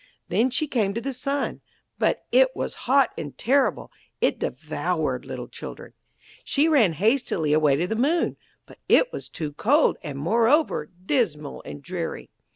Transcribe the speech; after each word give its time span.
Then 0.29 0.49
she 0.49 0.65
came 0.65 0.95
to 0.95 0.99
the 1.01 1.13
Sun, 1.13 1.61
but 1.99 2.25
it 2.31 2.55
was 2.55 2.73
hot 2.89 3.11
and 3.19 3.37
terrible, 3.37 3.91
it 4.19 4.39
devoured 4.39 5.25
little 5.25 5.47
children. 5.47 5.93
She 6.43 6.67
ran 6.67 6.93
hastily 6.93 7.53
away 7.53 7.75
to 7.75 7.85
the 7.85 7.95
Moon, 7.95 8.35
but 8.65 8.79
it 8.89 9.13
was 9.13 9.29
too 9.29 9.53
cold, 9.53 9.97
and, 10.01 10.17
moreover, 10.17 10.89
dismal 11.05 11.61
and 11.67 11.83
dreary. 11.83 12.31